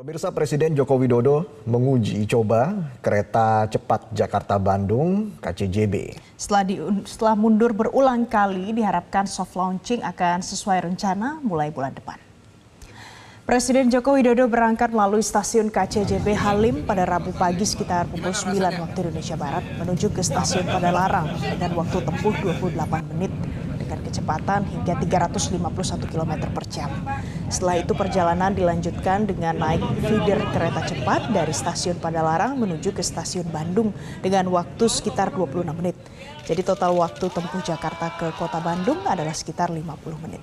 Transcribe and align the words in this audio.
Pemirsa 0.00 0.32
Presiden 0.32 0.72
Joko 0.72 0.96
Widodo 0.96 1.60
menguji 1.68 2.24
coba 2.24 2.88
kereta 3.04 3.68
cepat 3.68 4.08
Jakarta-Bandung 4.16 5.36
KCJB. 5.44 6.16
Setelah, 6.40 6.64
di, 6.64 6.80
setelah 7.04 7.36
mundur 7.36 7.76
berulang 7.76 8.24
kali, 8.24 8.72
diharapkan 8.72 9.28
soft 9.28 9.52
launching 9.60 10.00
akan 10.00 10.40
sesuai 10.40 10.88
rencana 10.88 11.44
mulai 11.44 11.68
bulan 11.68 11.92
depan. 11.92 12.16
Presiden 13.44 13.92
Joko 13.92 14.16
Widodo 14.16 14.48
berangkat 14.48 14.88
melalui 14.88 15.20
stasiun 15.20 15.68
KCJB 15.68 16.32
Halim 16.32 16.88
pada 16.88 17.04
Rabu 17.04 17.36
pagi 17.36 17.68
sekitar 17.68 18.08
pukul 18.08 18.32
9 18.32 18.56
waktu 18.56 18.98
Indonesia 19.04 19.36
Barat 19.36 19.68
menuju 19.84 20.16
ke 20.16 20.24
stasiun 20.24 20.64
Padalarang 20.64 21.28
dengan 21.44 21.76
waktu 21.76 22.00
tempuh 22.00 22.32
28 22.40 22.72
menit 23.12 23.32
dengan 23.90 24.06
kecepatan 24.06 24.62
hingga 24.70 24.94
351 25.02 26.06
km 26.14 26.32
per 26.54 26.64
jam. 26.70 26.86
Setelah 27.50 27.82
itu 27.82 27.90
perjalanan 27.98 28.54
dilanjutkan 28.54 29.26
dengan 29.26 29.58
naik 29.58 29.82
feeder 30.06 30.38
kereta 30.54 30.86
cepat 30.86 31.34
dari 31.34 31.50
stasiun 31.50 31.98
Padalarang 31.98 32.54
menuju 32.54 32.94
ke 32.94 33.02
stasiun 33.02 33.50
Bandung 33.50 33.90
dengan 34.22 34.46
waktu 34.54 34.86
sekitar 34.86 35.34
26 35.34 35.66
menit. 35.74 35.98
Jadi 36.46 36.62
total 36.62 36.94
waktu 36.94 37.26
tempuh 37.34 37.58
Jakarta 37.66 38.14
ke 38.14 38.30
kota 38.38 38.62
Bandung 38.62 39.02
adalah 39.02 39.34
sekitar 39.34 39.74
50 39.74 39.82
menit. 40.22 40.42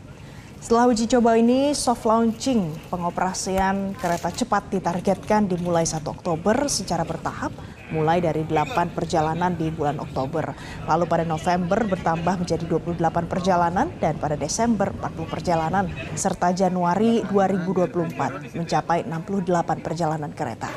Setelah 0.67 0.91
uji 0.91 1.07
coba 1.07 1.39
ini, 1.39 1.71
soft 1.71 2.03
launching 2.03 2.91
pengoperasian 2.91 3.95
kereta 3.95 4.27
cepat 4.35 4.67
ditargetkan 4.67 5.47
dimulai 5.47 5.87
1 5.87 6.03
Oktober 6.03 6.67
secara 6.67 7.07
bertahap, 7.07 7.55
mulai 7.87 8.19
dari 8.19 8.43
8 8.43 8.91
perjalanan 8.91 9.55
di 9.55 9.71
bulan 9.71 9.95
Oktober. 9.95 10.51
Lalu 10.83 11.07
pada 11.07 11.23
November 11.23 11.87
bertambah 11.87 12.43
menjadi 12.43 12.67
28 12.67 12.99
perjalanan 13.31 13.87
dan 14.03 14.19
pada 14.19 14.35
Desember 14.35 14.91
40 14.91 15.31
perjalanan, 15.31 15.87
serta 16.19 16.51
Januari 16.51 17.23
2024 17.31 18.51
mencapai 18.59 19.07
68 19.07 19.79
perjalanan 19.79 20.35
kereta. 20.35 20.67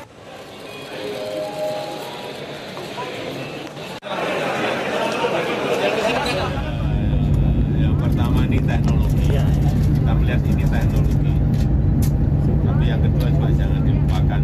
Melihat 10.31 10.47
ini 10.47 10.63
teknologi. 10.63 11.33
Tapi 12.63 12.83
yang 12.87 13.03
kedua 13.03 13.27
juga 13.35 13.51
jangan 13.51 13.83
dilupakan 13.83 14.41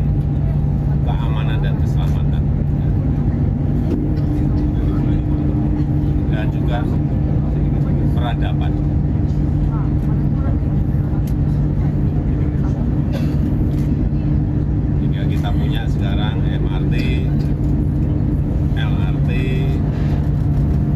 keamanan 1.07 1.57
dan 1.63 1.73
keselamatan. 1.79 2.43
Dan 6.27 6.45
juga 6.51 6.77
peradaban. 8.19 8.71
Jika 14.99 15.21
kita 15.23 15.49
punya 15.55 15.87
sekarang 15.87 16.35
MRT, 16.43 16.95
LRT, 18.75 19.29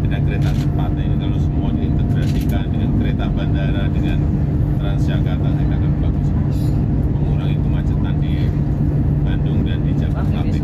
ada 0.04 0.18
kereta 0.20 0.52
cepat 0.52 0.92
ini 1.00 1.16
kalau 1.16 1.40
semua 1.40 1.72
diintegrasikan 1.80 2.68
dengan 2.76 2.92
kereta 3.00 3.32
bandara 3.32 3.88
dengan 3.88 4.20
Transjakarta 4.82 5.46
kita 5.62 5.78
akan 5.78 5.94
bagus 6.02 6.30
mengurangi 7.14 7.54
kemacetan 7.62 8.16
di 8.18 8.50
Bandung 9.22 9.62
dan 9.62 9.78
di 9.86 9.94
Jabodetabek. 9.94 10.64